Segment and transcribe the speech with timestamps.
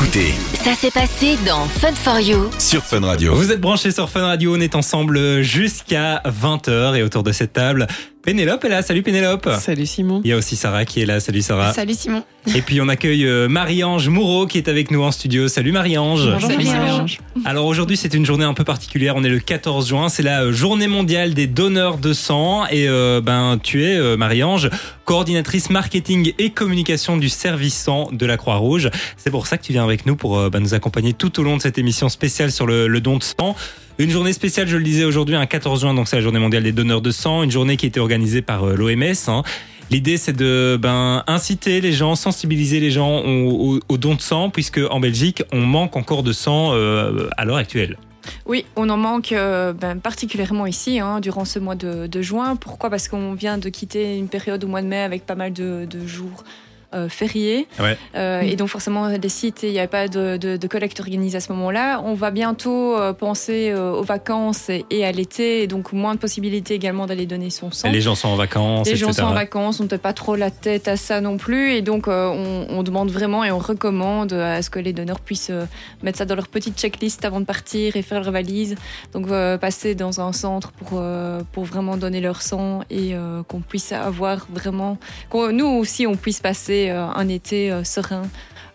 [0.00, 2.50] écoutez Ça s'est passé dans Fun for You.
[2.58, 3.34] sur Fun Radio.
[3.34, 7.52] Vous êtes branchés sur Fun Radio, on est ensemble jusqu'à 20h et autour de cette
[7.52, 7.86] table,
[8.30, 8.80] Pénélope est là.
[8.80, 9.50] Salut Pénélope.
[9.58, 10.20] Salut Simon.
[10.22, 11.18] Il y a aussi Sarah qui est là.
[11.18, 11.72] Salut Sarah.
[11.72, 12.22] Salut Simon.
[12.54, 15.48] Et puis on accueille euh, Marie-Ange Moureau qui est avec nous en studio.
[15.48, 16.38] Salut Marie-Ange.
[16.38, 17.06] Salut Simon.
[17.44, 19.14] Alors aujourd'hui c'est une journée un peu particulière.
[19.16, 20.08] On est le 14 juin.
[20.08, 22.66] C'est la euh, journée mondiale des donneurs de sang.
[22.70, 24.70] Et euh, ben tu es euh, Marie-Ange,
[25.04, 28.90] coordinatrice marketing et communication du service sang de la Croix-Rouge.
[29.16, 31.42] C'est pour ça que tu viens avec nous pour euh, ben, nous accompagner tout au
[31.42, 33.56] long de cette émission spéciale sur le, le don de sang.
[34.00, 36.62] Une journée spéciale, je le disais aujourd'hui, un 14 juin, donc c'est la journée mondiale
[36.62, 39.28] des donneurs de sang, une journée qui été organisée par l'OMS.
[39.28, 39.42] Hein.
[39.90, 44.22] L'idée, c'est de ben, inciter les gens, sensibiliser les gens au, au, au don de
[44.22, 47.98] sang, puisque en Belgique, on manque encore de sang euh, à l'heure actuelle.
[48.46, 52.56] Oui, on en manque euh, ben, particulièrement ici, hein, durant ce mois de, juin.
[52.56, 52.88] Pourquoi?
[52.88, 55.86] Parce qu'on vient de quitter une période au mois de mai avec pas mal de,
[56.06, 56.69] jours euh,
[57.08, 57.66] fériés.
[57.78, 57.96] Ouais.
[58.16, 61.36] Euh, et donc forcément, les sites, il n'y avait pas de, de, de collecte organisée
[61.36, 62.00] à ce moment-là.
[62.04, 66.14] On va bientôt euh, penser euh, aux vacances et, et à l'été, et donc moins
[66.14, 67.90] de possibilités également d'aller donner son sang.
[67.90, 69.06] Les gens sont en vacances, Les etc.
[69.06, 71.72] gens sont en vacances, on ne pas trop la tête à ça non plus.
[71.72, 75.20] Et donc, euh, on, on demande vraiment et on recommande à ce que les donneurs
[75.20, 75.64] puissent euh,
[76.02, 78.74] mettre ça dans leur petite checklist avant de partir et faire leur valise.
[79.12, 83.42] Donc, euh, passer dans un centre pour, euh, pour vraiment donner leur sang et euh,
[83.44, 84.98] qu'on puisse avoir vraiment.
[85.28, 88.22] qu'on- nous aussi, on puisse passer euh, un été euh, serein.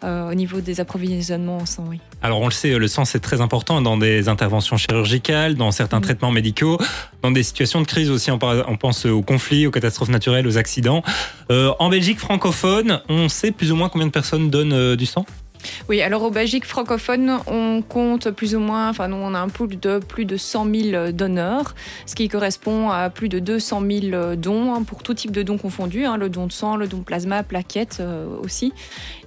[0.04, 2.00] euh, au niveau des approvisionnements en sang, oui.
[2.22, 5.98] Alors on le sait, le sang c'est très important dans des interventions chirurgicales, dans certains
[5.98, 6.04] Mhm.
[6.04, 6.78] traitements médicaux,
[7.24, 8.30] dans des situations de crise aussi.
[8.30, 8.38] On,
[8.78, 11.02] pense aux conflits, aux catastrophes naturelles, aux accidents.
[11.50, 15.08] Euh, en Belgique francophone, on sait plus ou moins combien de personnes donnent euh, du
[15.08, 15.26] sang?
[15.90, 19.50] Oui, alors au Belgique francophone, on compte plus ou moins, enfin nous on a un
[19.50, 24.36] pool de plus de 100 000 donneurs, ce qui correspond à plus de 200 000
[24.36, 26.98] dons hein, pour tout type de dons confondus, hein, le don de sang, le don
[26.98, 28.74] de plasma, plaquettes euh, aussi.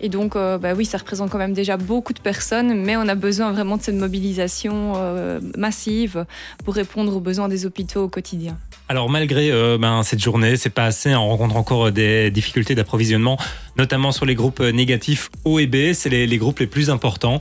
[0.00, 3.08] Et donc euh, bah oui, ça représente quand même déjà beaucoup de personnes, mais on
[3.08, 6.26] a besoin vraiment de cette mobilisation euh, massive
[6.64, 8.56] pour répondre aux besoins des hôpitaux au quotidien.
[8.88, 11.14] Alors malgré ben, cette journée, c'est pas assez.
[11.14, 13.36] On rencontre encore des difficultés d'approvisionnement,
[13.78, 15.92] notamment sur les groupes négatifs O et B.
[15.92, 17.40] C'est les, les groupes les plus importants.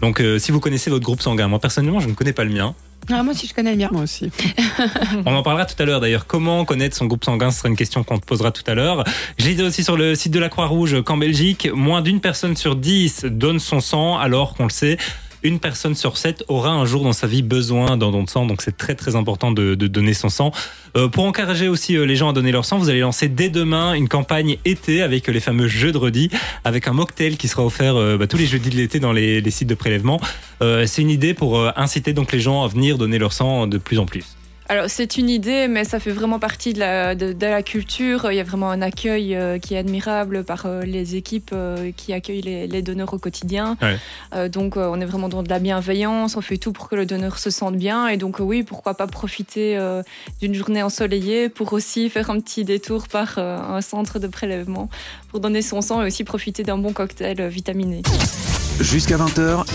[0.00, 2.50] Donc euh, si vous connaissez votre groupe sanguin, moi personnellement je ne connais pas le
[2.50, 2.74] mien.
[3.10, 3.88] Ah, moi aussi, je connais le mien.
[3.90, 4.30] Moi aussi.
[5.26, 6.26] On en parlera tout à l'heure d'ailleurs.
[6.26, 7.50] Comment connaître son groupe sanguin?
[7.50, 9.04] Ce sera une question qu'on te posera tout à l'heure.
[9.38, 12.76] J'ai dit aussi sur le site de la Croix-Rouge qu'en Belgique, moins d'une personne sur
[12.76, 14.96] dix donne son sang, alors qu'on le sait.
[15.42, 18.44] Une personne sur sept aura un jour dans sa vie besoin d'un don de sang,
[18.44, 20.52] donc c'est très très important de, de donner son sang.
[20.96, 23.48] Euh, pour encourager aussi euh, les gens à donner leur sang, vous allez lancer dès
[23.48, 26.30] demain une campagne été avec les fameux jeux de redis,
[26.64, 29.40] avec un mocktail qui sera offert euh, bah, tous les jeudis de l'été dans les,
[29.40, 30.20] les sites de prélèvement.
[30.62, 33.66] Euh, c'est une idée pour euh, inciter donc les gens à venir donner leur sang
[33.66, 34.36] de plus en plus.
[34.70, 38.30] Alors c'est une idée, mais ça fait vraiment partie de la, de, de la culture.
[38.30, 41.90] Il y a vraiment un accueil euh, qui est admirable par euh, les équipes euh,
[41.96, 43.76] qui accueillent les, les donneurs au quotidien.
[43.82, 43.98] Ouais.
[44.32, 46.94] Euh, donc euh, on est vraiment dans de la bienveillance, on fait tout pour que
[46.94, 48.06] le donneur se sente bien.
[48.06, 50.04] Et donc euh, oui, pourquoi pas profiter euh,
[50.40, 54.88] d'une journée ensoleillée pour aussi faire un petit détour par euh, un centre de prélèvement
[55.30, 58.02] pour donner son sang et aussi profiter d'un bon cocktail euh, vitaminé.
[58.78, 59.66] Jusqu'à 20h.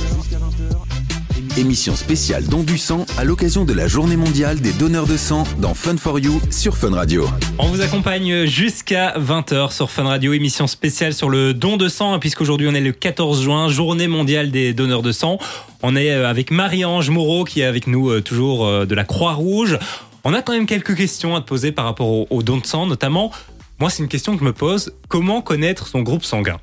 [1.58, 5.46] Émission spéciale Don du sang à l'occasion de la journée mondiale des donneurs de sang
[5.60, 7.30] dans Fun for You sur Fun Radio.
[7.58, 12.20] On vous accompagne jusqu'à 20h sur Fun Radio, émission spéciale sur le don de sang,
[12.20, 15.38] puisqu'aujourd'hui on est le 14 juin, journée mondiale des donneurs de sang.
[15.82, 19.06] On est euh, avec Marie-Ange Moreau qui est avec nous euh, toujours euh, de la
[19.06, 19.80] Croix-Rouge.
[20.26, 22.86] On a quand même quelques questions à te poser par rapport au don de sang,
[22.86, 23.32] notamment,
[23.80, 26.58] moi c'est une question que je me pose, comment connaître son groupe sanguin?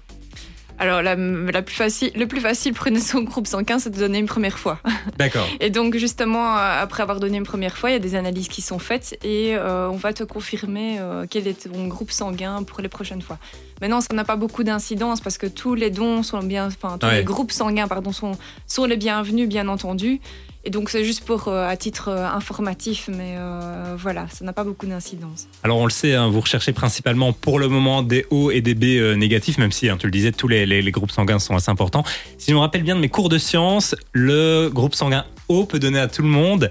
[0.82, 3.98] Alors la, la plus facile, le plus facile pour connaître son groupe sanguin, c'est de
[3.98, 4.80] donner une première fois.
[5.16, 5.46] D'accord.
[5.60, 8.48] Et donc justement, euh, après avoir donné une première fois, il y a des analyses
[8.48, 12.64] qui sont faites et euh, on va te confirmer euh, quel est ton groupe sanguin
[12.64, 13.38] pour les prochaines fois.
[13.80, 17.06] Maintenant, ça n'a pas beaucoup d'incidence parce que tous les dons sont bien, enfin tous
[17.06, 17.18] Ouais.
[17.18, 18.32] les groupes sanguins, pardon, sont
[18.66, 20.20] sont les bienvenus, bien entendu.
[20.64, 24.52] Et donc c'est juste pour euh, à titre euh, informatif, mais euh, voilà, ça n'a
[24.52, 25.48] pas beaucoup d'incidence.
[25.64, 28.74] Alors on le sait, hein, vous recherchez principalement pour le moment des O et des
[28.74, 31.40] B euh, négatifs, même si hein, tu le disais, tous les, les- les groupes sanguins
[31.40, 32.04] sont assez importants.
[32.38, 35.80] Si je me rappelle bien de mes cours de sciences, le groupe sanguin O peut
[35.80, 36.70] donner à tout le monde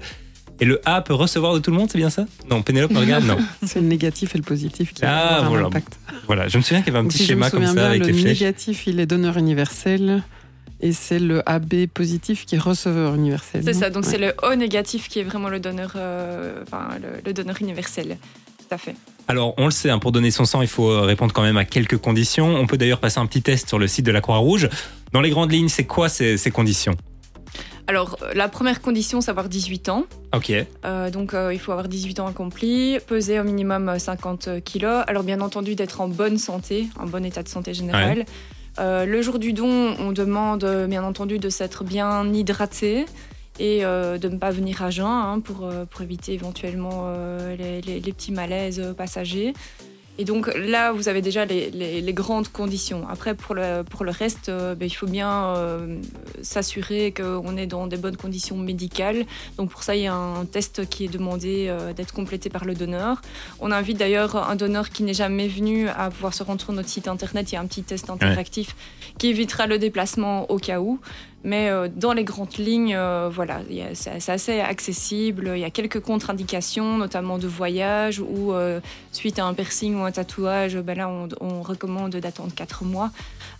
[0.58, 2.24] et le A peut recevoir de tout le monde, c'est bien ça?
[2.48, 3.36] Non, Pénélope me regarde, non.
[3.66, 5.98] C'est le négatif et le positif qui Ah, ont un impact.
[6.26, 8.00] Voilà, je me souviens qu'il y avait un petit si schéma comme ça bien, avec
[8.02, 8.40] le les flèches.
[8.40, 10.22] négatif, il est donneur universel.
[10.82, 13.62] Et c'est le AB positif qui est receveur universel.
[13.64, 14.10] C'est ça, donc Ouais.
[14.10, 18.18] c'est le O négatif qui est vraiment le donneur, euh, enfin le, le donneur universel.
[18.58, 18.96] Tout à fait.
[19.28, 21.56] Alors, on le sait, hein, pour donner son sang, il faut euh, répondre quand même
[21.56, 22.56] à quelques conditions.
[22.56, 24.68] On peut d'ailleurs passer un petit test sur le site de la Croix-Rouge.
[25.12, 26.96] Dans les grandes lignes, c'est quoi ces, ces conditions?
[27.86, 30.04] Alors, euh, la première condition, c'est avoir 18 ans.
[30.34, 30.52] Ok.
[30.84, 35.04] Euh, donc, euh, il faut avoir 18 ans accomplis, peser au minimum euh, 50 kilos.
[35.06, 38.24] Alors, bien entendu, d'être en bonne santé, en bon état de santé générale.
[38.78, 43.06] Euh, le jour du don, on demande bien entendu de s'être bien hydraté
[43.58, 45.70] et de ne pas venir à jeun hein, pour,
[46.00, 47.12] éviter éventuellement
[47.56, 49.52] les, petits malaises passagers.
[50.18, 53.08] Et donc là, vous avez déjà les, les, grandes conditions.
[53.08, 55.98] Après, pour le, pour le reste, euh, ben, il faut bien euh,
[56.42, 59.24] s'assurer qu'on est dans des bonnes conditions médicales.
[59.56, 62.66] Donc pour ça, il y a un test qui est demandé euh, d'être complété par
[62.66, 63.22] le donneur.
[63.58, 66.90] On invite d'ailleurs un donneur qui n'est jamais venu à pouvoir se rendre sur notre
[66.90, 67.50] site internet.
[67.50, 68.76] Il y a un petit test interactif
[69.16, 71.00] qui évitera le déplacement au cas où.
[71.44, 73.60] Mais euh, dans les grandes lignes, euh, voilà,
[73.94, 75.52] c'est assez accessible.
[75.54, 78.80] Il y a quelques contre-indications, notamment de voyage ou euh,
[79.10, 80.76] suite à un piercing ou un tatouage.
[80.76, 81.10] Ben là,
[81.40, 83.10] on, recommande d'attendre 4 mois.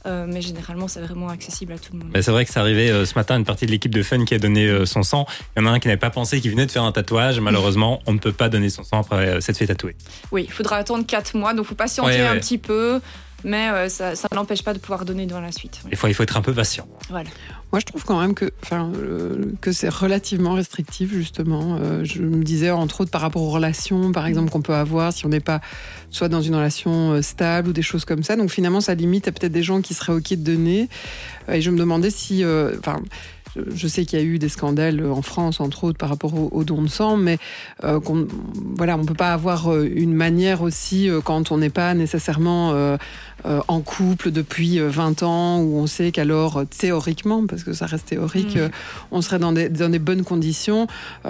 [0.05, 2.11] mais généralement, c'est vraiment accessible à tout le monde.
[2.14, 4.38] c'est vrai que c'est arrivé ce matin, une partie de l'équipe de Fun qui a
[4.38, 5.25] donné son sang.
[5.56, 7.38] Il y en a un qui n'avait pas pensé qu'il venait de faire un tatouage.
[7.38, 9.94] Malheureusement, on ne peut pas donner son sang après s'être fait tatouer.
[10.32, 11.55] Oui, il faudra attendre 4 mois.
[11.55, 13.00] Donc, il faut patienter un petit peu
[13.44, 15.80] mais euh, ça, ça n'empêche pas de pouvoir donner dans la suite.
[15.88, 16.86] Des fois, il faut être un peu patient.
[17.10, 17.28] Voilà.
[17.72, 21.78] Moi, je trouve quand même que, euh, que c'est relativement restrictif, justement.
[21.80, 25.12] Euh, je me disais, entre autres, par rapport aux relations, par exemple, qu'on peut avoir
[25.12, 25.60] si on n'est pas
[26.10, 28.36] soit dans une relation stable ou des choses comme ça.
[28.36, 30.88] Donc, finalement, ça limite à peut-être des gens qui seraient OK de donner.
[31.50, 32.44] Et je me demandais si.
[32.44, 33.00] Enfin
[33.56, 36.64] je sais qu'il y a eu des scandales en France, entre autres, par rapport aux
[36.64, 37.38] dons de sang, mais
[37.84, 38.26] euh, on,
[38.76, 42.72] voilà, on peut pas avoir euh, une manière aussi euh, quand on n'est pas nécessairement
[42.72, 42.96] euh,
[43.44, 48.56] en couple depuis 20 ans, où on sait qu'alors théoriquement, parce que ça reste théorique,
[48.56, 48.70] mm.
[49.10, 50.87] on serait dans des, dans des bonnes conditions,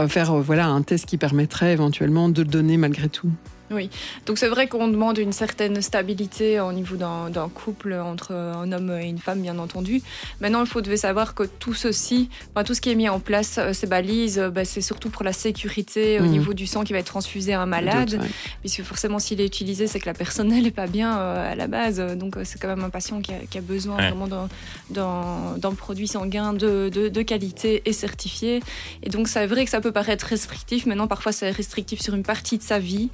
[0.08, 3.30] faire voilà un test qui permettrait éventuellement de le donner malgré tout.
[3.72, 3.90] Oui,
[4.26, 8.90] donc c'est vrai qu'on demande une certaine stabilité au niveau d'un couple entre un homme
[8.90, 10.02] et une femme, bien entendu.
[10.40, 12.28] Maintenant, il faut devait savoir que tout ceci,
[12.64, 15.24] tout ce qui est mis en place, euh, ces balises, euh, bah, c'est surtout pour
[15.24, 16.28] la sécurité au mmh.
[16.28, 18.20] niveau du sang qui va être transfusé à un malade,
[18.60, 21.66] puisque forcément, s'il est utilisé, c'est que la personne n'est pas bien euh, à la
[21.66, 21.98] base.
[22.16, 24.48] Donc, c'est quand même un patient qui a, besoin vraiment
[24.90, 28.60] d'un produit sanguin de, de, qualité et certifié.
[29.02, 30.86] Et donc, c'est vrai que ça peut paraître restrictif.
[30.86, 33.08] Maintenant, parfois, c'est restrictif sur une partie de sa vie.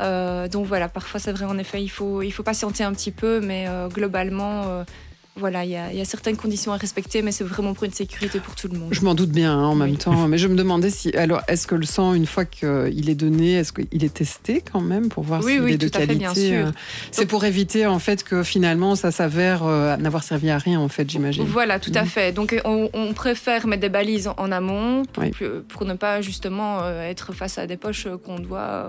[0.00, 3.10] Euh, donc voilà, parfois c'est vrai en effet, il faut, il faut patienter un petit
[3.10, 4.84] peu, mais euh, globalement, euh,
[5.38, 8.54] voilà, il y, a certaines conditions à respecter, mais c'est vraiment pour une sécurité pour
[8.54, 8.88] tout le monde.
[8.92, 11.66] Je m'en doute bien hein, en même temps, mais je me demandais si, alors, est-ce
[11.66, 15.24] que le sang, une fois qu'il est donné, est-ce qu'il est testé quand même pour
[15.24, 16.72] voir s'il est de qualité bien sûr.
[17.10, 19.64] C'est pour éviter en fait que finalement ça s'avère
[19.98, 21.44] n'avoir servi à rien en fait, j'imagine.
[21.44, 22.08] Voilà, tout à mhm.
[22.08, 22.32] fait.
[22.32, 25.02] Donc on, préfère mettre des balises en, amont
[25.68, 28.88] pour, ne pas justement être face à des poches qu'on doit,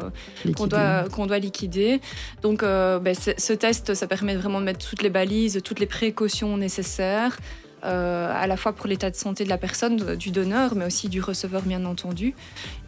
[0.56, 2.00] qu'on doit, qu'on doit liquider.
[2.42, 6.37] Donc ben, ce test, ça permet vraiment de mettre toutes les balises, toutes les précautions
[6.46, 7.38] nécessaires
[7.84, 11.10] euh, à la fois pour l'état de santé de la personne, du donneur, mais aussi
[11.10, 12.34] du receveur, bien entendu.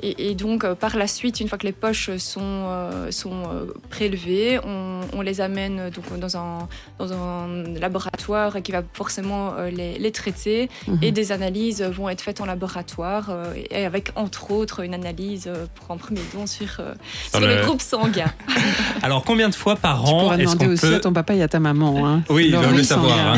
[0.01, 3.43] Et, donc, euh, par la suite, une fois que les poches sont, euh, sont
[3.89, 10.11] prélevées, on, les amène donc, dans, un, dans un laboratoire qui va forcément les, les
[10.11, 10.69] traiter.
[10.87, 10.99] Mhm.
[11.01, 13.31] Et des analyses vont être faites en laboratoire,
[13.69, 16.81] et avec, entre autres, une analyse pour un premier don sur,
[17.29, 18.33] sur, les groupes sanguins.
[19.03, 21.59] Alors, combien de fois par an est-ce qu'on aussi à ton papa et à ta
[21.59, 22.07] maman.
[22.07, 22.23] Hein.
[22.29, 23.35] Oui, il veut le savoir.
[23.35, 23.37] Hein.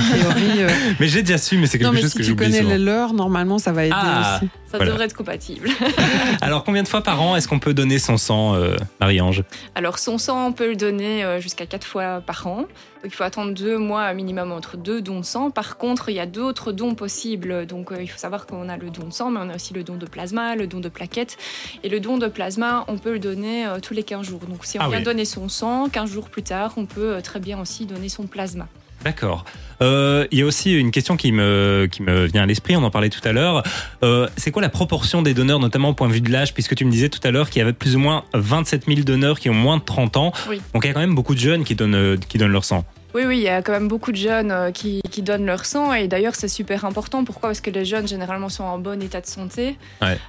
[1.00, 3.72] mais j'ai déjà mais c'est quelque chose que Si tu connais les leurs, normalement, ça
[3.72, 4.50] va aider ah, aussi.
[4.72, 5.70] Ça devrait être compatible.
[6.42, 9.44] Alors, combien de fois par an est-ce qu'on peut donner son sang, euh, Marie-Ange?
[9.76, 12.58] Alors, son sang, on peut le donner euh, jusqu'à quatre fois par an.
[12.58, 12.68] Donc,
[13.06, 15.52] il faut attendre deux mois minimum entre deux dons de sang.
[15.52, 17.66] Par contre, il y a d'autres dons possibles.
[17.66, 19.74] Donc, euh, il faut savoir qu'on a le don de sang, mais on a aussi
[19.74, 21.38] le don de plasma, le don de plaquettes.
[21.84, 24.42] Et le don de plasma, on peut le donner tous les 15 jours.
[24.48, 27.40] Donc, si on ah vient donner son sang, 15 jours plus tard, on peut très
[27.40, 28.68] bien aussi donner son plasma.
[29.04, 29.46] D'accord.
[29.82, 32.84] Euh, il y a aussi une question qui me, qui me vient à l'esprit, on
[32.84, 33.64] en parlait tout à l'heure.
[34.04, 36.76] Euh, c'est quoi la proportion des donneurs, notamment au point de vue de l'âge, puisque
[36.76, 39.40] tu me disais tout à l'heure qu'il y avait plus ou moins 27 000 donneurs
[39.40, 40.34] qui ont moins de 30 ans.
[40.74, 42.86] Donc il y a quand même beaucoup de jeunes qui donnent, qui donnent leur sang.
[43.14, 45.66] Oui, oui, il y a quand même beaucoup de jeunes euh, qui, qui donnent leur
[45.66, 47.26] sang et d'ailleurs c'est super important.
[47.26, 47.50] Pourquoi?
[47.50, 49.78] Parce que les jeunes généralement sont en bon état de santé.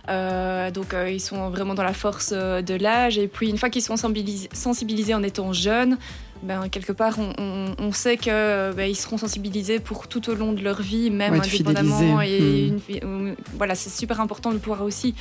[0.09, 3.83] Euh, donc ils sont vraiment dans la force de l'âge et puis une fois qu'ils
[3.83, 5.97] sont sensibilisés en étant jeunes,
[6.43, 10.83] ben, quelque part, on, sait qu'ils ben, seront sensibilisés pour tout au long de leur
[10.83, 12.21] vie, même indépendamment.
[12.21, 12.73] Et
[13.03, 13.35] hmm.
[13.57, 15.15] voilà, c'est super important de pouvoir aussi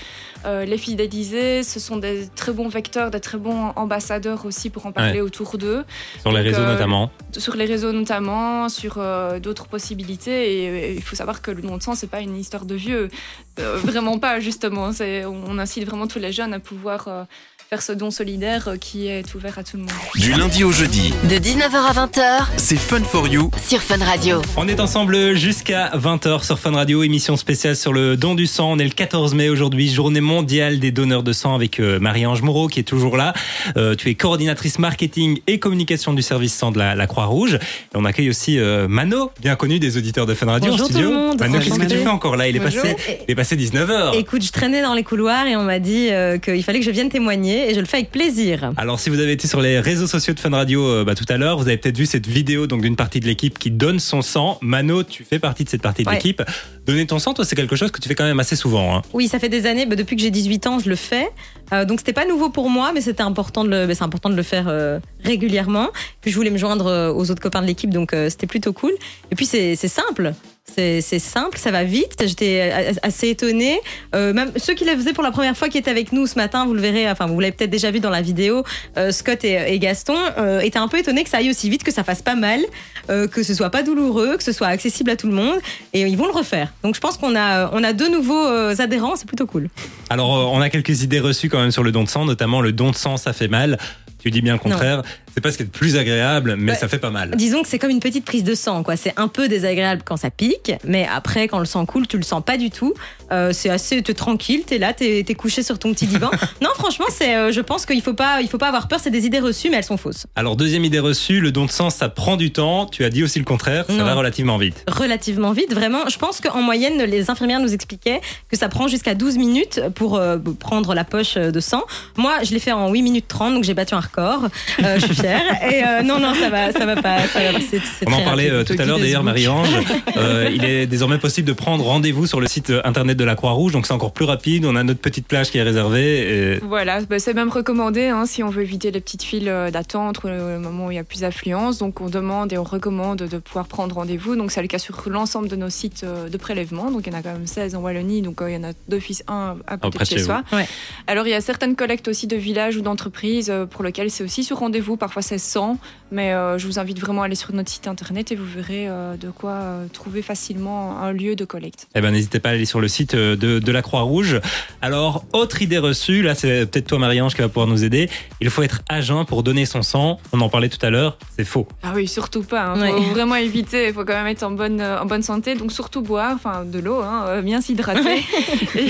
[0.45, 1.63] euh, les fidéliser.
[1.63, 5.57] Ce sont des très bons vecteurs, des très bons ambassadeurs aussi pour en parler autour
[5.57, 5.83] d'eux.
[6.21, 7.11] Sur les réseaux euh, notamment.
[7.37, 10.65] Sur les réseaux notamment, sur euh, d'autres possibilités.
[10.65, 13.09] Et, il faut savoir que le don de sang, c'est pas une histoire de vieux.
[13.57, 14.89] vraiment pas, justement.
[15.25, 17.27] On incite vraiment tous les jeunes à pouvoir
[17.73, 19.91] faire ce don solidaire euh, qui est ouvert à tout le monde.
[20.15, 23.49] Du lundi au jeudi, De 19h à 20h c'est Fun for You.
[23.65, 24.41] sur Fun Radio.
[24.57, 28.73] On est ensemble jusqu'à 20h sur Fun Radio, émission spéciale sur le don du sang.
[28.73, 32.41] On est le 14 mai aujourd'hui, journée mondiale des donneurs de sang avec euh, Marie-Ange
[32.41, 33.33] Moreau qui est toujours là.
[33.77, 37.53] Euh, tu es coordinatrice marketing et communication du service sang de la, la Croix-Rouge.
[37.53, 40.89] Et on accueille aussi euh, Mano, bien connu des auditeurs de Fun Radio Bonjour en
[40.89, 41.07] studio.
[41.07, 41.39] tout le monde.
[41.39, 42.49] Mano, qu'est-ce que Bonjour, tu fais encore là?
[42.49, 42.81] Il est Bonjour.
[42.81, 42.97] passé,
[43.29, 44.17] il est passé 19h.
[44.17, 46.91] Écoute, je traînais dans les couloirs et on m'a dit euh, qu'il fallait que je
[46.91, 48.71] vienne témoigner et je le fais avec plaisir.
[48.77, 51.25] Alors, si vous avez été sur les réseaux sociaux de Fun Radio euh, bah, tout
[51.29, 53.99] à l'heure, vous avez peut-être vu cette vidéo donc d'une partie de l'équipe qui donne
[53.99, 54.57] son sang.
[54.61, 56.15] Mano, tu fais partie de cette partie de Ouais.
[56.15, 56.41] l'équipe.
[56.85, 58.95] Donner ton sang, toi, c'est quelque chose que tu fais quand même assez souvent.
[58.97, 59.01] Hein.
[59.13, 61.29] Oui, ça fait des années, bah, depuis que j'ai 18 ans, je le fais.
[61.73, 64.29] Euh, donc c'était pas nouveau pour moi, mais c'était important de le, mais c'est important
[64.29, 65.89] de le faire euh, régulièrement.
[66.21, 68.91] Puis je voulais me joindre euh, aux autres copains de l'équipe, donc c'était plutôt cool.
[69.31, 70.33] Et puis c'est simple.
[70.75, 72.15] C'est simple, ça va vite.
[72.25, 73.79] J'étais assez étonnée.
[74.15, 76.35] Euh, même ceux qui le faisaient pour la première fois, qui étaient avec nous ce
[76.35, 78.63] matin, vous le verrez, enfin vous l'avez peut-être déjà vu dans la vidéo,
[78.97, 81.83] euh, Scott et, et Gaston euh, étaient un peu étonnés que ça aille aussi vite,
[81.83, 82.61] que ça fasse pas mal,
[83.07, 85.59] que ce soit pas douloureux, que ce soit accessible à tout le monde.
[85.91, 86.71] Et ils vont le refaire.
[86.81, 88.47] Donc je pense qu'on a, on a deux nouveaux
[88.79, 89.69] adhérents, c'est plutôt cool.
[90.09, 92.71] Alors, on a quelques idées reçues quand même sur le don de sang, notamment le
[92.71, 93.77] don de sang, ça fait mal.
[94.19, 95.01] Tu dis bien le contraire.
[95.33, 96.77] C'est pas ce qui est le plus agréable, mais Ouais.
[96.77, 97.31] ça fait pas mal.
[97.35, 98.95] Disons que c'est comme une petite prise de sang, quoi.
[98.97, 102.23] C'est un peu désagréable quand ça pique, mais après, quand le sang coule, tu le
[102.23, 102.93] sens pas du tout.
[103.31, 106.29] Euh, c'est assez, t'es tranquille, t'es là, t'es es couché sur ton petit divan.
[106.61, 108.99] non, franchement, c'est, euh, je pense qu'il faut pas, il faut pas avoir peur.
[109.01, 110.27] C'est des idées reçues, mais elles sont fausses.
[110.35, 112.85] Alors, deuxième idée reçue, le don de sang, ça prend du temps.
[112.85, 114.03] Tu as dit aussi le contraire, ça Non.
[114.03, 114.83] va relativement vite.
[114.87, 116.09] Relativement vite, vraiment.
[116.09, 118.19] Je pense qu'en moyenne, les infirmières nous expliquaient
[118.49, 121.83] que ça prend jusqu'à 12 minutes pour euh, prendre la poche de sang.
[122.17, 124.49] Moi, je l'ai fait en 8 minutes 30, donc j'ai battu un record.
[124.79, 127.19] Je suis Et euh, non, non, ça va, ça va pas.
[127.27, 128.71] Ça va, c'est- c'est On en parlait rapide.
[128.71, 129.69] euh, tout à l'heure d'ailleurs, Marie-Ange.
[130.17, 133.71] Euh, il est désormais possible de prendre rendez-vous sur le site internet de la Croix-Rouge,
[133.71, 134.65] donc c'est encore plus rapide.
[134.65, 136.55] On a notre petite plage qui est réservée.
[136.55, 136.59] Et...
[136.59, 140.27] Voilà, bah, c'est même recommandé hein, si on veut éviter les petites files d'attente ou
[140.27, 141.77] le moment où il y a plus d'affluence.
[141.77, 144.35] Donc on demande et on recommande de pouvoir prendre rendez-vous.
[144.35, 146.91] Donc c'est le cas sur l'ensemble de nos sites de prélèvement.
[146.91, 148.63] Donc il y en a quand même 16 en Wallonie, donc euh, il y en
[148.69, 150.43] a d'office un à côté près de chez soi.
[150.51, 150.67] Ouais.
[151.07, 154.43] Alors il y a certaines collectes aussi de villages ou d'entreprises pour lesquelles c'est aussi
[154.43, 154.97] sur rendez-vous.
[155.11, 155.77] Parfois c'est 100,
[156.11, 158.87] mais euh, je vous invite vraiment à aller sur notre site internet et vous verrez
[158.87, 161.89] euh, de quoi euh, trouver facilement un lieu de collecte.
[161.95, 164.39] Eh ben, n'hésitez pas à aller sur le site de, de la Croix-Rouge.
[164.81, 168.09] Alors, autre idée reçue, là, c'est peut-être toi, Marie-Ange, qui va pouvoir nous aider.
[168.39, 170.17] Il faut être agent pour donner son sang.
[170.31, 171.17] On en parlait tout à l'heure.
[171.37, 171.67] C'est faux.
[171.83, 172.67] Ah oui, surtout pas.
[172.67, 172.79] Hein.
[172.79, 172.91] Ouais.
[172.91, 173.89] Faut vraiment éviter.
[173.89, 175.55] Il faut quand même être en bonne, en bonne santé.
[175.55, 178.23] Donc surtout boire, enfin de l'eau, hein, bien s'hydrater.
[178.75, 178.87] et,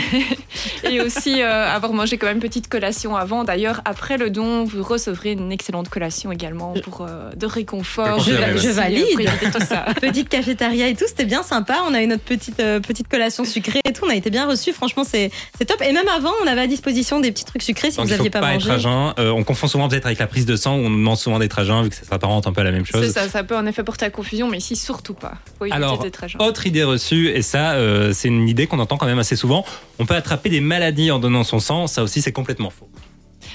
[0.92, 3.44] et aussi euh, avoir mangé quand même une petite collation avant.
[3.44, 8.20] D'ailleurs, après le don, vous recevrez une excellente collation également pour euh, de réconfort.
[8.20, 9.06] Je- je valide.
[9.54, 9.86] tout ça.
[10.02, 11.78] petite cafétéria et tout, c'était bien sympa.
[11.90, 14.06] On a eu notre petite euh, petite collation sucrée et tout.
[14.06, 14.74] On a été bien reçus.
[14.74, 15.82] Franchement, c'est c'est top.
[15.82, 18.16] Et même avant, on avait à disposition des petits trucs sucrés si Donc, vous il
[18.16, 18.72] faut aviez pas, pas, être mangé.
[18.72, 19.14] agent.
[19.20, 21.58] Euh, on confond souvent peut-être avec la prise de sang, où on demande souvent d'être
[21.60, 23.12] agent, vu que ça s'apparente un peu à la même C'est chose.
[23.12, 25.34] ça, ça peut en effet porter à confusion, mais ici surtout pas.
[25.60, 26.04] Faut Alors.
[26.40, 29.66] Autre idée reçue, et ça, euh, c'est une idée qu'on entend quand même assez souvent.
[30.00, 31.88] On peut attraper des maladies en donnant son sang.
[31.88, 32.90] Ça aussi, c'est complètement faux.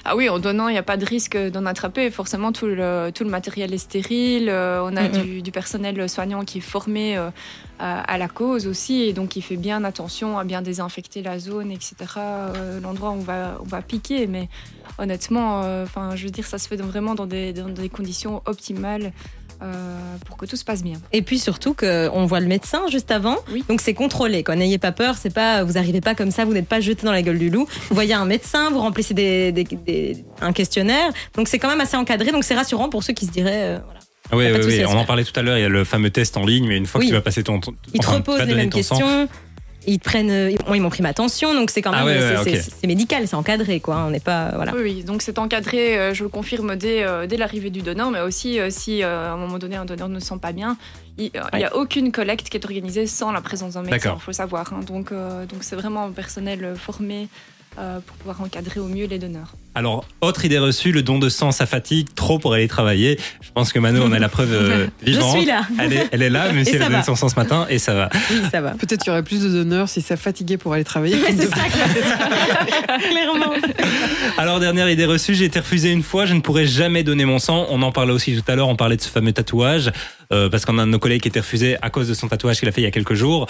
[0.09, 2.11] Ah oui, en donnant, il n'y a pas de risque d'en attraper.
[2.13, 4.49] Forcément, tout le, tout le matériel est stérile.
[4.49, 5.23] Euh, on a Mhm.
[5.23, 7.31] du, du personnel soignant qui est formé euh,
[7.81, 11.39] à, à la cause aussi, et donc il fait bien attention à bien désinfecter la
[11.41, 11.95] zone, etc.
[12.19, 14.27] euh, L'endroit où on va, on va piquer.
[14.29, 14.49] Mais
[14.99, 18.43] honnêtement, enfin, je veux dire, ça se fait dans- vraiment dans des, dans des conditions
[18.47, 19.13] optimales
[19.63, 19.97] euh,
[20.27, 20.99] pour que tout se passe bien.
[21.13, 23.65] Et puis surtout qu'on voit le médecin juste avant, Oui.
[23.69, 24.43] donc c'est contrôlé.
[24.45, 24.57] quoi.
[24.57, 27.13] N'ayez pas peur, c'est pas, vous arrivez pas comme ça, vous n'êtes pas jeté dans
[27.13, 27.67] la gueule du loup.
[27.89, 31.81] Vous voyez un médecin, vous remplissez des, des- des- un questionnaire, donc c'est quand même
[31.81, 33.77] assez encadré, donc c'est rassurant pour ceux qui se diraient.
[33.77, 34.01] euh, voilà.
[34.33, 35.57] Oui, oui, oui, on en parlait tout à l'heure.
[35.57, 37.07] Il y a le fameux test en ligne, mais une fois Oui.
[37.07, 39.29] que tu vas passer ton, ton Ils te enfin, vas les donner mêmes sang, questions.
[39.87, 42.19] Ils prennent, euh, moi ils m'ont pris ma tension, donc c'est quand même, Ah ouais,
[42.45, 42.51] c'est-
[42.83, 43.99] ouais, médical, c'est encadré, quoi.
[44.07, 44.75] On n'est pas, voilà.
[44.75, 48.11] Oui, oui, donc c'est encadré, euh, je le confirme, dès, euh, dès l'arrivée du donneur,
[48.11, 50.53] mais aussi euh, si euh, à un moment donné un donneur ne se sent pas
[50.53, 50.77] bien,
[51.19, 54.31] il n'y a aucune collecte qui est organisée sans la présence d'un médecin, il faut
[54.33, 54.73] le savoir.
[54.73, 54.81] hein.
[54.87, 57.29] Donc euh, donc c'est vraiment un personnel euh, formé
[57.79, 59.53] euh, pour pouvoir encadrer au mieux les donneurs.
[59.75, 63.19] Alors, autre idée reçue, le don de sang, ça fatigue trop pour aller travailler.
[63.43, 65.37] Je pense que Mano, on a la preuve euh, Je vivante.
[65.37, 65.63] suis là.
[65.79, 67.67] Elle est, elle est là, même Et si elle a donné son sang ce matin,
[67.69, 68.09] et ça va.
[68.31, 68.71] Oui, ça va.
[68.71, 71.17] Peut-être qu'il y aurait plus de donneurs si ça fatiguait pour aller travailler.
[71.17, 71.57] Ouais, c'est ça,
[73.11, 73.53] clairement.
[74.39, 77.39] Alors, dernière idée reçue, j'ai été refusé une fois, je ne pourrai jamais donner mon
[77.39, 77.67] sang.
[77.71, 79.91] On en parlait aussi tout à l'heure, on parlait de ce fameux tatouage,
[80.33, 82.29] euh, parce qu'on a un de nos collègues qui était refusé à cause de son
[82.29, 83.47] tatouage qu'il a fait il y a quelques jours.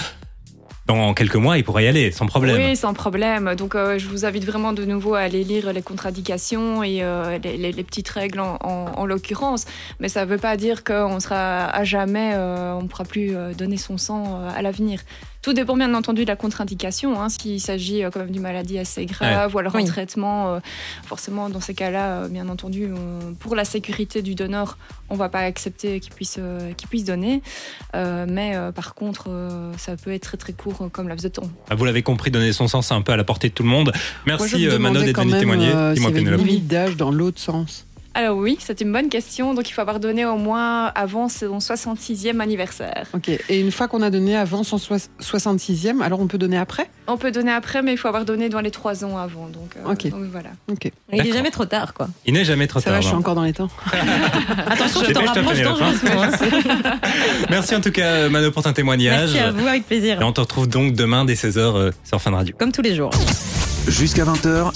[0.87, 2.57] Dans quelques mois, il pourra y aller sans problème.
[2.57, 3.55] Oui, sans problème.
[3.57, 7.39] Donc, euh, je vous invite vraiment de nouveau à aller lire les contre-indications et euh,
[7.43, 9.65] les, les- les petites règles en, en- en l'occurrence.
[10.01, 13.35] Mais ça ne veut pas dire qu'on sera à jamais, euh, on ne pourra plus
[13.35, 15.01] euh, donner son sang euh, à l'avenir.
[15.47, 17.21] Tout dépend bien entendu de la contre-indication.
[17.23, 19.85] Hein, S'il s'agit euh, quand même d'une maladie assez grave ou alors un Oui.
[19.85, 20.59] traitement, euh,
[21.07, 24.77] forcément dans ces cas-là, euh, bien entendu, on- pour la sécurité du donneur,
[25.09, 27.43] on ne va pas accepter qu'il puisse, euh, qu'il puisse donner.
[27.95, 31.29] Euh, mais euh, par contre, euh, ça peut être très très court comme laps de
[31.29, 31.49] temps.
[31.71, 33.63] Ah, Vous l'avez compris, donner son sang, c'est un peu à la portée de tout
[33.63, 33.93] le monde.
[34.27, 35.71] Moi, je Merci me Manon d'être même témoigner.
[35.73, 36.41] euh, Dis-moi, Pénélope.
[36.41, 37.87] limite d'âge dans l'autre sens.
[38.19, 39.53] Alors oui, c'est une bonne question.
[39.53, 43.05] Donc il faut avoir donné au moins avant son 66e anniversaire.
[43.13, 43.29] Ok.
[43.51, 46.89] Et une fois qu'on a donné avant son soix- 66e, alors on peut donner après?
[47.09, 49.49] On peut donner après, mais il faut avoir donné dans les trois ans avant.
[49.49, 50.49] Donc, euh, donc voilà.
[50.73, 50.87] Ok.
[50.87, 51.35] Il est D'accord.
[51.35, 52.09] jamais trop tard, quoi.
[52.25, 53.03] Il n'est jamais trop Ça va, tard.
[53.03, 53.21] je suis non.
[53.21, 53.69] encore dans les temps.
[54.67, 55.65] Attention, je t'en rapproche hein.
[55.65, 56.23] dangereusement.
[56.23, 56.99] hein.
[57.51, 59.33] Merci en tout cas, Mano, pour ton témoignage.
[59.35, 60.21] Merci à vous, avec plaisir.
[60.21, 62.57] Et on te retrouve donc demain dès 16h sur Fun Radio.
[62.59, 63.11] Comme tous les jours.
[63.89, 64.73] Jusqu'à 20h,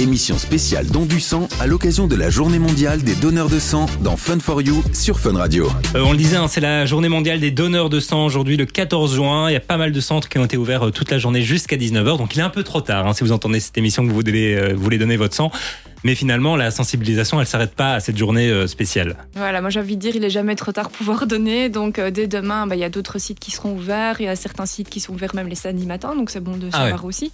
[0.00, 3.86] émission spéciale Don du sang à l'occasion de la journée mondiale des donneurs de sang
[4.02, 5.68] dans Fun for You sur Fun Radio.
[5.94, 8.66] Euh, on le disait, hein, c'est la journée mondiale des donneurs de sang aujourd'hui, le
[8.66, 9.48] 14 juin.
[9.48, 11.40] Il y a pas mal de centres qui ont été ouverts euh, toute la journée
[11.40, 12.18] jusqu'à 19h.
[12.18, 14.16] Donc il est un peu trop tard hein, si vous entendez cette émission que vous
[14.16, 15.50] voulez, euh, vous voulez donner votre sang.
[16.06, 19.16] Mais finalement, la sensibilisation, elle s'arrête pas à cette journée euh, spéciale.
[19.34, 21.68] Voilà, moi j'ai envie de dire, il est jamais trop tard pour pouvoir donner.
[21.68, 24.20] Donc euh, dès demain, bah, il y a d'autres sites qui seront ouverts.
[24.20, 26.56] Il y a certains sites qui sont ouverts même les samedis matins, donc c'est bon
[26.58, 27.32] de Ah savoir aussi.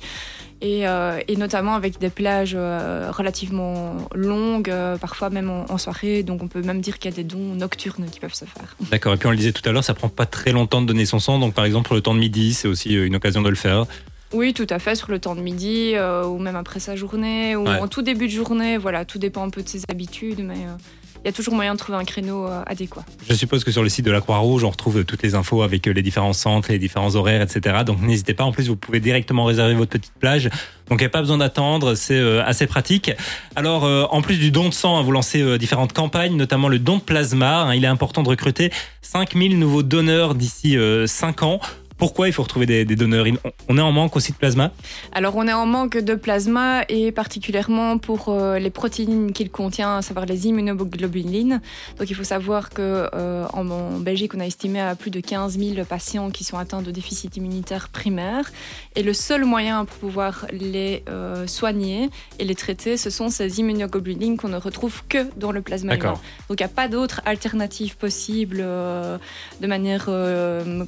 [0.63, 5.77] Et, euh, et notamment avec des plages euh, relativement longues, euh, parfois même en, en
[5.77, 6.23] soirée.
[6.23, 8.75] Donc on peut même dire qu'il y a des dons nocturnes qui peuvent se faire.
[8.91, 9.13] D'accord.
[9.13, 11.05] Et puis on le disait tout à l'heure, ça prend pas très longtemps de donner
[11.05, 11.39] son sang.
[11.39, 13.85] Donc par exemple, pour le temps de midi, c'est aussi une occasion de le faire.
[14.33, 17.55] Oui, tout à fait, sur le temps de midi, euh, ou même après sa journée,
[17.57, 17.79] ou Ouais.
[17.81, 18.79] en tout début de journée.
[18.79, 20.75] Voilà, tout dépend un peu de ses habitudes, mais euh,
[21.23, 23.05] il y a toujours moyen de trouver un créneau euh, adéquat.
[23.29, 25.87] Je suppose que sur le site de la Croix-Rouge, on retrouve toutes les infos avec
[25.87, 27.83] les différents centres, les différents horaires, etc.
[27.85, 28.45] Donc n'hésitez pas.
[28.45, 30.49] En plus, vous pouvez directement réserver votre petite plage.
[30.89, 31.95] Donc il n'y a pas besoin d'attendre.
[31.95, 33.13] C'est assez pratique.
[33.55, 36.97] Alors, en plus du don de sang, hein, vous lancez différentes campagnes, notamment le don
[36.99, 37.63] de plasma.
[37.63, 37.75] hein.
[37.75, 38.71] Il est important de recruter
[39.01, 41.61] 5000 nouveaux donneurs d'ici 5 ans.
[42.03, 43.27] Pourquoi il faut retrouver des, des donneurs?
[43.69, 44.73] On est en manque aussi de plasma?
[45.13, 49.99] Alors, on est en manque de plasma et particulièrement pour euh, les protéines qu'il contient,
[49.99, 51.61] à savoir les immunoglobulines.
[52.01, 55.21] Donc, il faut savoir que euh, en, en Belgique, on a estimé à plus de
[55.21, 58.51] 15 000 patients qui sont atteints de déficit immunitaire primaire.
[58.97, 63.61] Et le seul moyen pour pouvoir les euh, soigner et les traiter, ce sont ces
[63.61, 66.19] immunoglobulines qu'on ne retrouve que dans le plasma humain.
[66.49, 70.11] Donc, il n'y a pas d'autre alternative possible de manière,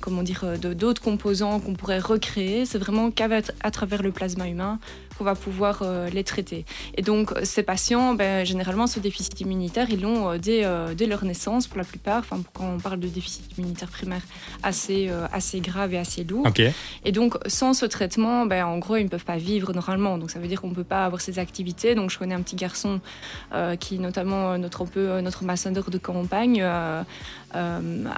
[0.01, 2.65] comment dire, d'autres composants qu'on pourrait recréer.
[2.65, 4.79] C'est vraiment qu'avec à travers le plasma humain
[5.17, 6.65] qu'on va pouvoir euh, les traiter.
[6.97, 11.07] Et donc, ces patients, ben, généralement, ce déficit immunitaire, ils l'ont euh, dès, euh, dès
[11.07, 12.19] leur naissance, pour la plupart.
[12.19, 14.23] Enfin, quand on parle de déficit immunitaire primaire
[14.63, 16.47] assez, assez grave et assez lourd.
[16.47, 16.63] Ok.
[17.05, 20.19] Et donc, sans ce traitement, ben, en gros, ils ne peuvent pas vivre normalement.
[20.19, 21.95] Donc, ça veut dire qu'on ne peut pas avoir ces activités.
[21.95, 23.01] Donc, je connais un petit garçon
[23.81, 26.67] qui, notamment, notre, un peu, notre ambassadeur de campagne,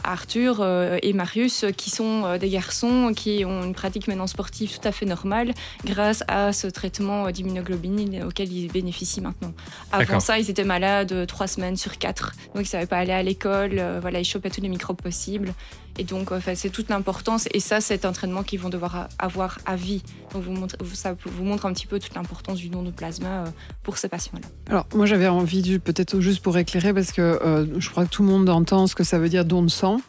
[0.05, 0.67] Arthur
[1.03, 5.07] et Marius, qui sont des garçons qui ont une pratique maintenant sportive tout à fait
[5.07, 5.53] normale
[5.85, 6.86] grâce à ce traitement
[7.27, 9.53] euh, d'immunoglobulines auquel ils bénéficient maintenant.
[9.93, 12.33] Avant ça, ils étaient malades euh, trois semaines sur quatre.
[12.55, 13.79] Donc, ils ne savaient pas aller à l'école.
[13.79, 15.53] euh, voilà, ils chopaient tous les microbes possibles.
[15.99, 17.49] Et donc, enfin, c'est toute l'importance.
[17.55, 20.03] Et ça, c'est un traitement qu'ils vont devoir a- avoir à vie.
[20.33, 22.91] Donc, vous montre, vous- ça vous montre un petit peu toute l'importance du don de
[22.91, 23.45] plasma euh,
[23.83, 24.47] pour ces patients-là.
[24.69, 28.23] Alors, moi, j'avais envie, peut-être juste pour éclairer, parce que euh, je crois que tout
[28.23, 30.01] le monde entend ce que ça veut dire don de sang.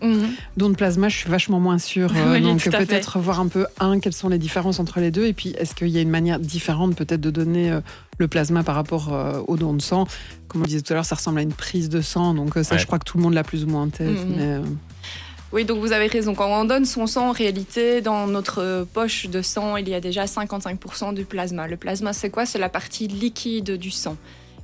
[0.58, 2.12] Don de plasma, je suis vachement moins sûre.
[2.16, 5.26] euh, Oui, donc, peut-être voir un peu, un, quelles sont les différences entre les deux,
[5.26, 7.82] et puis, est-ce qu'il y a une manière différente, peut-être, de donner euh,
[8.18, 10.08] le plasma par rapport euh, au don de sang?
[10.50, 12.64] Comme on disait tout à l'heure, ça ressemble à une prise de sang, donc euh,
[12.64, 12.80] ça, Ouais.
[12.82, 14.08] je crois que tout le monde l'a plus ou moins en tête.
[14.10, 14.34] Mhm.
[14.36, 14.62] mais, euh,
[15.54, 16.36] Oui, donc vous avez raison.
[16.36, 20.02] Quand on donne son sang, en réalité, dans notre poche de sang, il y a
[20.02, 21.68] déjà 55% du plasma.
[21.68, 22.46] Le plasma, c'est quoi?
[22.46, 24.18] C'est la partie liquide du sang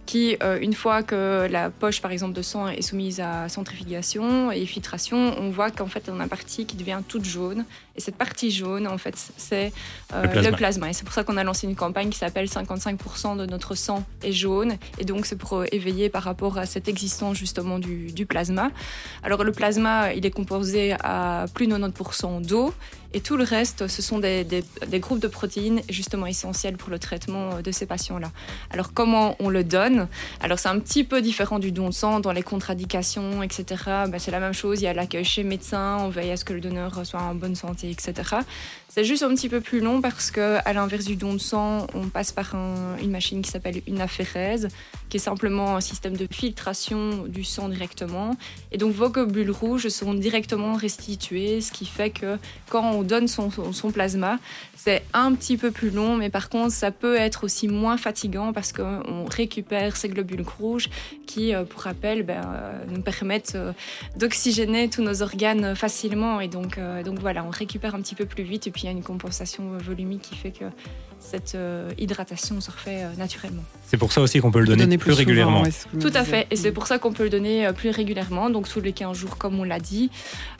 [0.05, 4.51] qui, euh, une fois que la poche, par exemple, de sang est soumise à centrifugation
[4.51, 7.65] et filtration, on voit qu'en fait, on a une partie qui devient toute jaune.
[7.95, 9.71] Et cette partie jaune, en fait, c'est
[10.13, 10.49] euh, Le plasma.
[10.49, 10.89] le plasma.
[10.89, 14.03] Et c'est pour ça qu'on a lancé une campagne qui s'appelle 55% de notre sang
[14.23, 14.77] est jaune.
[14.97, 18.71] Et donc, c'est pour euh, éveiller par rapport à cette existence, justement, du, du plasma.
[19.23, 22.73] Alors, le plasma, il est composé à plus de 90% d'eau.
[23.13, 27.56] Et tout le reste, ce sont des, groupes de protéines justement essentiels pour le traitement
[27.56, 28.32] euh, de ces patients-là.
[28.71, 30.08] Alors comment on le donne?
[30.41, 33.65] Alors c'est un petit peu différent du don de sang dans les contre-indications, etc.
[34.08, 36.45] Ben, c'est la même chose, il y a l'accueil chez médecin, on veille à ce
[36.45, 38.38] que le donneur soit en bonne santé, etc.
[38.95, 41.88] C'est juste un petit peu plus long parce que à l'inverse du don de sang,
[41.95, 44.67] on passe par un- une machine qui s'appelle une aphérèse,
[45.10, 48.38] qui est simplement un système de filtration du sang directement.
[48.71, 52.38] Et donc vos globules rouges sont directement restitués, ce qui fait que
[52.69, 53.49] quand on on donne son,
[53.91, 54.38] plasma,
[54.75, 58.53] c'est un petit peu plus long, mais par contre, ça peut être aussi moins fatigant
[58.53, 60.89] parce qu'on récupère ces globules rouges
[61.25, 63.73] qui, euh, pour rappel, ben, euh, nous permettent euh,
[64.15, 66.39] d'oxygéner tous nos organes facilement.
[66.39, 66.77] Et donc,
[67.19, 68.67] voilà, on récupère un petit peu plus vite.
[68.84, 70.65] Il y a une compensation euh, volumique qui fait que
[71.29, 73.63] cette euh, hydratation se refait euh, naturellement.
[73.88, 75.62] C'est pour ça aussi qu'on peut le donner, plus, souvent, régulièrement.
[75.62, 76.23] ouais, Tout à disais.
[76.23, 76.47] fait.
[76.51, 79.15] Et c'est pour ça qu'on peut le donner euh, plus régulièrement, donc tous les 15
[79.15, 80.09] jours, comme on l'a dit.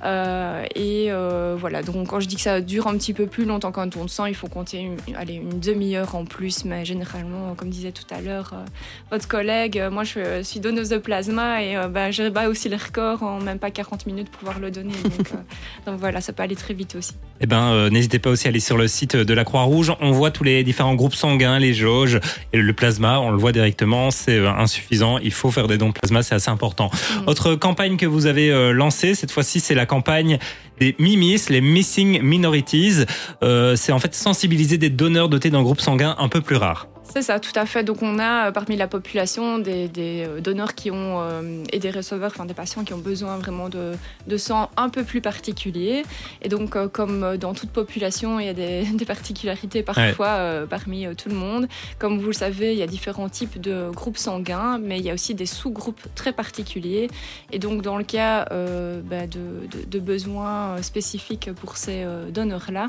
[0.04, 3.46] Euh, et euh, voilà, donc quand je dis que ça dure un petit peu plus
[3.46, 6.66] longtemps qu'un don de sang, il faut compter une, allez, une demi-heure en plus.
[6.66, 8.66] Mais généralement, comme disait tout à l'heure euh,
[9.12, 12.70] votre collègue, euh, moi je suis donneuse de plasma et euh, bah, je bats aussi
[12.70, 14.94] les records en même pas 40 minutes pour pouvoir le donner.
[15.04, 15.38] Donc, euh,
[15.92, 17.14] donc voilà, ça peut aller très vite aussi.
[17.42, 19.94] Eh ben, euh, n'hésitez pas aussi à aller sur le site de la Croix-Rouge.
[20.02, 22.20] On voit tous les différents groupes sanguins, les jauges
[22.54, 23.20] et le plasma.
[23.20, 25.18] On le voit directement, c'est euh, insuffisant.
[25.18, 26.92] Il faut faire des dons de plasma, c'est assez important.
[26.94, 27.28] Mm.
[27.30, 30.38] Autre campagne que vous avez euh, lancée, cette fois-ci, c'est la campagne
[30.80, 33.06] des MIMIS, les Missing Minorities.
[33.42, 36.88] Euh, c'est en fait sensibiliser des donneurs dotés d'un groupe sanguin un peu plus rare.
[37.06, 37.84] C'est ça, tout à fait.
[37.84, 41.78] Donc on a euh, parmi la population des, des, euh, donneurs qui ont euh, et
[41.78, 43.92] des receveurs, enfin des patients qui ont besoin vraiment de,
[44.26, 46.04] de sang un peu plus particulier.
[46.42, 50.66] Et donc euh, comme dans toute population, il y a des, des particularités parfois euh,
[50.66, 51.68] parmi tout le monde.
[52.00, 55.12] Comme vous le savez, il y a différents types de groupes sanguins, mais il y
[55.12, 57.10] a aussi des sous-groupes très particuliers.
[57.52, 62.88] Et donc dans le cas bah, de, de- de besoins spécifiques pour ces donneurs-là,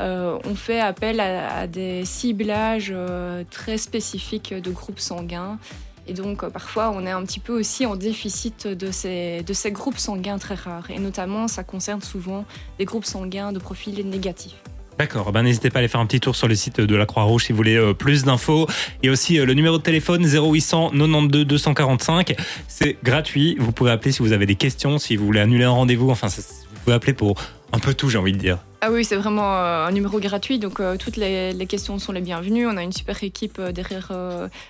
[0.00, 5.58] euh, on fait appel à, des ciblages euh, très spécifiques de groupes sanguins.
[6.06, 9.52] Et donc, euh, parfois, on est un petit peu aussi en déficit de ces, de
[9.52, 10.90] ces groupes sanguins très rares.
[10.90, 12.44] Et notamment, ça concerne souvent
[12.78, 14.54] des groupes sanguins de profil négatif.
[14.96, 17.04] D'accord, ben n'hésitez pas à aller faire un petit tour sur le site de la
[17.04, 18.68] Croix-Rouge si vous voulez plus d'infos.
[19.02, 22.36] Et aussi le numéro de téléphone 0800 92 245.
[22.68, 23.56] C'est gratuit.
[23.58, 26.10] Vous pouvez appeler si vous avez des questions, si vous voulez annuler un rendez-vous.
[26.10, 27.34] Enfin, vous pouvez appeler pour
[27.72, 28.58] un peu tout, j'ai envie de dire.
[28.86, 32.20] Ah oui, c'est vraiment euh, un numéro gratuit, donc euh, toutes les, questions sont les
[32.20, 32.66] bienvenues.
[32.66, 34.12] On a une super équipe euh, derrière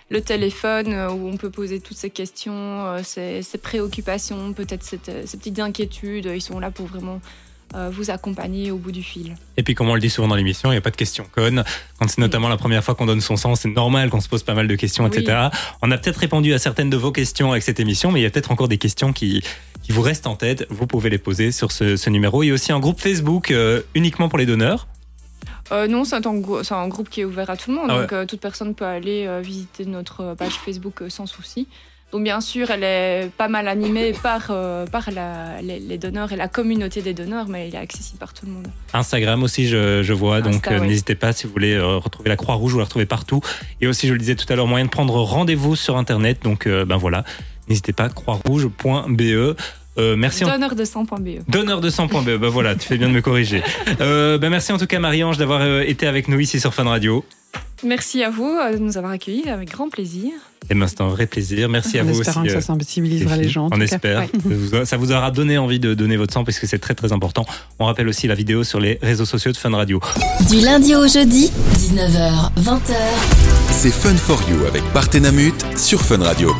[0.09, 6.31] le téléphone où on peut poser toutes ces questions, ces, préoccupations, peut-être ces petites inquiétudes.
[6.33, 7.21] Ils sont là pour vraiment
[7.91, 9.35] vous accompagner au bout du fil.
[9.57, 11.27] Et puis, comme on le dit souvent dans l'émission, il n'y a pas de questions
[11.33, 11.65] connes.
[11.99, 14.43] Quand c'est notamment la première fois qu'on donne son sang, c'est normal qu'on se pose
[14.45, 15.11] pas mal de questions, Oui.
[15.19, 15.49] etc.
[15.83, 18.27] On a peut-être répondu à certaines de vos questions avec cette émission, mais il y
[18.27, 19.43] a peut-être encore des questions qui,
[19.83, 20.67] qui vous restent en tête.
[20.71, 22.43] Vous pouvez les poser sur ce, ce numéro.
[22.45, 24.87] Il y a aussi un groupe Facebook euh, uniquement pour les donneurs.
[25.73, 28.01] Euh, non, c'est un, un groupe qui est ouvert à tout le monde, Ah ouais.
[28.03, 31.67] donc euh, toute personne peut aller euh, visiter notre page Facebook euh, sans souci.
[32.15, 36.33] Donc bien sûr, elle est pas mal animée par, euh, par la- les, les donneurs
[36.33, 38.69] et la communauté des donneurs, mais elle est accessible par tout le monde.
[38.93, 40.41] Instagram aussi, je, je vois.
[40.41, 43.41] Donc, euh, n'hésitez pas si vous voulez euh, retrouver la Croix-Rouge, vous la retrouvez partout.
[43.81, 46.39] Et aussi, je le disais tout à l'heure, moyen de prendre rendez-vous sur Internet.
[46.45, 47.25] Donc, ben voilà,
[47.69, 49.57] n'hésitez pas, croixrouge.be.
[49.99, 50.45] Euh, merci.
[50.45, 51.41] Donneur de sang.be.
[51.49, 53.63] Donneur de sang.be, ben voilà, tu fais bien de me corriger.
[54.01, 57.25] Euh, ben merci en tout cas Marie-Ange d'avoir été avec nous ici sur Fun Radio.
[57.85, 60.33] Merci à vous de nous avoir accueillis avec grand plaisir.
[60.71, 61.69] Et ben, c'était un vrai plaisir.
[61.69, 62.49] Merci à en vous espérant aussi.
[62.53, 63.67] que euh, ça sensibilisera les gens.
[63.67, 64.21] en On espère.
[64.21, 64.27] Ouais.
[64.33, 66.79] Ça vous a- Ça vous aura donné envie de donner votre sang parce que c'est
[66.79, 67.45] très très important.
[67.79, 70.01] On rappelle aussi la vidéo sur les réseaux sociaux de Fun Radio.
[70.51, 72.95] Du lundi au jeudi, 19h, 20h.
[73.71, 76.55] C'est Fun for You avec Partenamut sur Fun Radio.